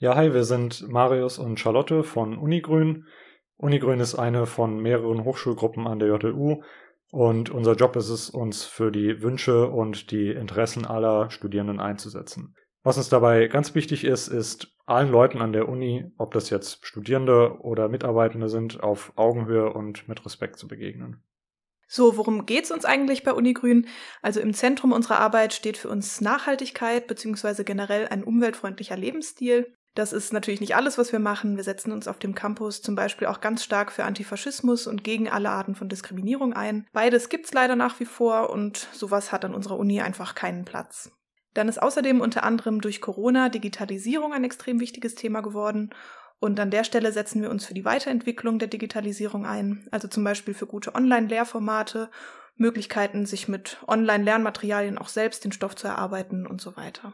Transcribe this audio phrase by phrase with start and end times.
[0.00, 3.08] Ja, hi, wir sind Marius und Charlotte von Unigrün.
[3.56, 6.62] Unigrün ist eine von mehreren Hochschulgruppen an der JLU
[7.10, 12.54] und unser Job ist es, uns für die Wünsche und die Interessen aller Studierenden einzusetzen.
[12.84, 16.86] Was uns dabei ganz wichtig ist, ist allen Leuten an der Uni, ob das jetzt
[16.86, 21.24] Studierende oder Mitarbeitende sind, auf Augenhöhe und mit Respekt zu begegnen.
[21.88, 23.88] So, worum geht's uns eigentlich bei Unigrün?
[24.22, 27.64] Also im Zentrum unserer Arbeit steht für uns Nachhaltigkeit bzw.
[27.64, 29.74] generell ein umweltfreundlicher Lebensstil.
[29.94, 31.56] Das ist natürlich nicht alles, was wir machen.
[31.56, 35.28] Wir setzen uns auf dem Campus zum Beispiel auch ganz stark für Antifaschismus und gegen
[35.28, 36.86] alle Arten von Diskriminierung ein.
[36.92, 41.10] Beides gibt's leider nach wie vor und sowas hat an unserer Uni einfach keinen Platz.
[41.54, 45.90] Dann ist außerdem unter anderem durch Corona Digitalisierung ein extrem wichtiges Thema geworden.
[46.38, 50.22] Und an der Stelle setzen wir uns für die Weiterentwicklung der Digitalisierung ein, also zum
[50.22, 52.10] Beispiel für gute Online-Lehrformate,
[52.54, 57.12] Möglichkeiten, sich mit Online-Lernmaterialien auch selbst den Stoff zu erarbeiten und so weiter.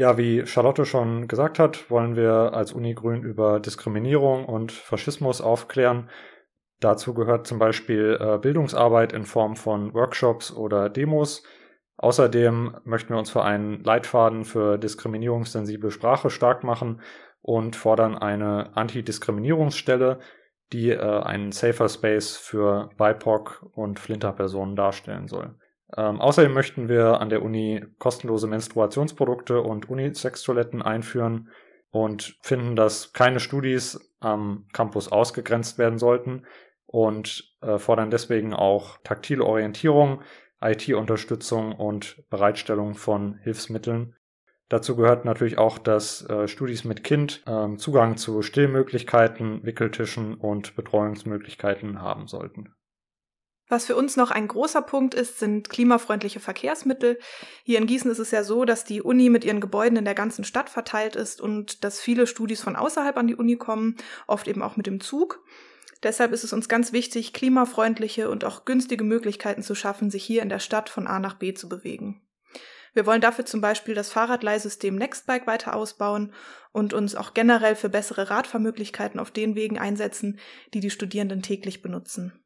[0.00, 5.42] Ja, wie Charlotte schon gesagt hat, wollen wir als Uni Grün über Diskriminierung und Faschismus
[5.42, 6.08] aufklären.
[6.80, 11.42] Dazu gehört zum Beispiel äh, Bildungsarbeit in Form von Workshops oder Demos.
[11.98, 17.02] Außerdem möchten wir uns für einen Leitfaden für diskriminierungssensible Sprache stark machen
[17.42, 20.18] und fordern eine Antidiskriminierungsstelle,
[20.72, 25.56] die äh, einen Safer Space für BIPOC und Flinterpersonen darstellen soll.
[25.96, 31.50] Ähm, außerdem möchten wir an der Uni kostenlose Menstruationsprodukte und Unisex-Toiletten einführen
[31.90, 36.46] und finden, dass keine Studis am Campus ausgegrenzt werden sollten
[36.86, 40.22] und äh, fordern deswegen auch taktile Orientierung,
[40.60, 44.14] IT-Unterstützung und Bereitstellung von Hilfsmitteln.
[44.68, 50.76] Dazu gehört natürlich auch, dass äh, Studis mit Kind äh, Zugang zu Stillmöglichkeiten, Wickeltischen und
[50.76, 52.72] Betreuungsmöglichkeiten haben sollten.
[53.70, 57.20] Was für uns noch ein großer Punkt ist, sind klimafreundliche Verkehrsmittel.
[57.62, 60.16] Hier in Gießen ist es ja so, dass die Uni mit ihren Gebäuden in der
[60.16, 63.96] ganzen Stadt verteilt ist und dass viele Studis von außerhalb an die Uni kommen,
[64.26, 65.44] oft eben auch mit dem Zug.
[66.02, 70.42] Deshalb ist es uns ganz wichtig, klimafreundliche und auch günstige Möglichkeiten zu schaffen, sich hier
[70.42, 72.20] in der Stadt von A nach B zu bewegen.
[72.92, 76.34] Wir wollen dafür zum Beispiel das Fahrradleihsystem Nextbike weiter ausbauen
[76.72, 80.40] und uns auch generell für bessere Radfahrmöglichkeiten auf den Wegen einsetzen,
[80.74, 82.39] die die Studierenden täglich benutzen.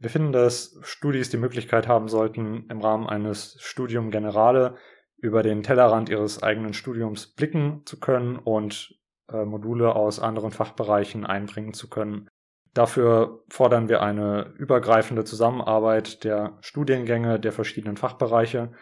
[0.00, 4.76] Wir finden, dass Studis die Möglichkeit haben sollten, im Rahmen eines Studium Generale
[5.18, 8.94] über den Tellerrand ihres eigenen Studiums blicken zu können und
[9.30, 12.28] äh, Module aus anderen Fachbereichen einbringen zu können.
[12.72, 18.72] Dafür fordern wir eine übergreifende Zusammenarbeit der Studiengänge der verschiedenen Fachbereiche.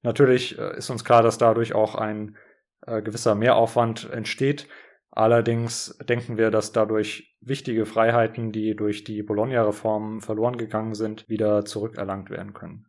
[0.00, 2.38] Natürlich äh, ist uns klar, dass dadurch auch ein
[2.86, 4.68] äh, gewisser Mehraufwand entsteht,
[5.14, 11.66] Allerdings denken wir, dass dadurch wichtige Freiheiten, die durch die Bologna-Reform verloren gegangen sind, wieder
[11.66, 12.86] zurückerlangt werden können.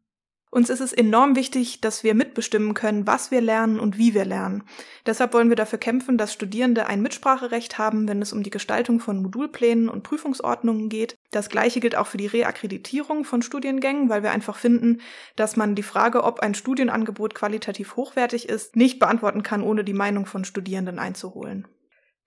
[0.49, 4.23] Uns ist es enorm wichtig, dass wir mitbestimmen können, was wir lernen und wie wir
[4.23, 4.63] lernen.
[5.05, 8.99] Deshalb wollen wir dafür kämpfen, dass Studierende ein Mitspracherecht haben, wenn es um die Gestaltung
[8.99, 11.17] von Modulplänen und Prüfungsordnungen geht.
[11.31, 15.01] Das Gleiche gilt auch für die Reakkreditierung von Studiengängen, weil wir einfach finden,
[15.35, 19.93] dass man die Frage, ob ein Studienangebot qualitativ hochwertig ist, nicht beantworten kann, ohne die
[19.93, 21.67] Meinung von Studierenden einzuholen.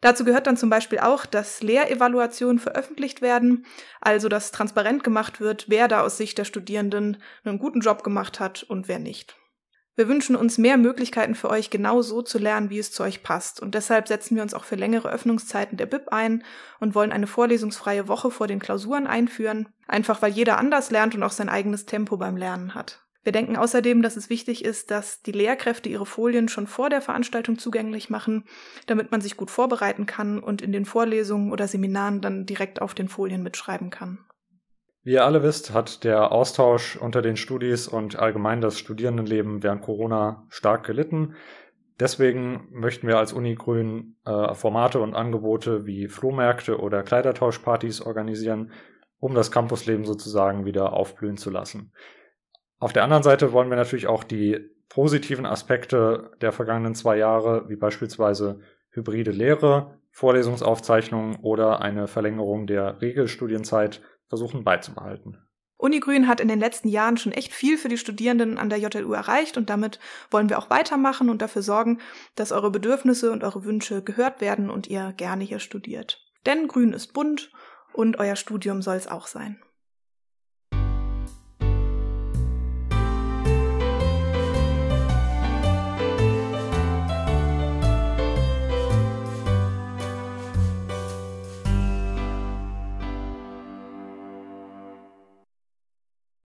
[0.06, 3.66] Dazu gehört dann zum Beispiel auch, dass Lehrevaluationen veröffentlicht werden,
[4.00, 8.38] also dass transparent gemacht wird, wer da aus Sicht der Studierenden einen guten Job gemacht
[8.38, 9.36] hat und wer nicht.
[9.96, 13.24] Wir wünschen uns mehr Möglichkeiten für euch, genau so zu lernen, wie es zu euch
[13.24, 13.60] passt.
[13.60, 16.44] Und deshalb setzen wir uns auch für längere Öffnungszeiten der BIP ein
[16.78, 19.70] und wollen eine vorlesungsfreie Woche vor den Klausuren einführen.
[19.88, 23.05] Einfach weil jeder anders lernt und auch sein eigenes Tempo beim Lernen hat.
[23.26, 27.00] Wir denken außerdem, dass es wichtig ist, dass die Lehrkräfte ihre Folien schon vor der
[27.00, 28.44] Veranstaltung zugänglich machen,
[28.86, 32.94] damit man sich gut vorbereiten kann und in den Vorlesungen oder Seminaren dann direkt auf
[32.94, 34.20] den Folien mitschreiben kann.
[35.02, 39.82] Wie ihr alle wisst, hat der Austausch unter den Studis und allgemein das Studierendenleben während
[39.82, 41.34] Corona stark gelitten.
[41.98, 48.70] Deswegen möchten wir als Uni Grün äh, Formate und Angebote wie Flohmärkte oder Kleidertauschpartys organisieren,
[49.18, 51.90] um das Campusleben sozusagen wieder aufblühen zu lassen.
[52.78, 57.68] Auf der anderen Seite wollen wir natürlich auch die positiven Aspekte der vergangenen zwei Jahre,
[57.68, 58.60] wie beispielsweise
[58.90, 65.38] hybride Lehre, Vorlesungsaufzeichnungen oder eine Verlängerung der Regelstudienzeit versuchen beizubehalten.
[65.78, 69.12] Unigrün hat in den letzten Jahren schon echt viel für die Studierenden an der JLU
[69.12, 69.98] erreicht und damit
[70.30, 72.00] wollen wir auch weitermachen und dafür sorgen,
[72.34, 76.24] dass eure Bedürfnisse und eure Wünsche gehört werden und ihr gerne hier studiert.
[76.46, 77.52] Denn Grün ist bunt
[77.92, 79.60] und euer Studium soll es auch sein.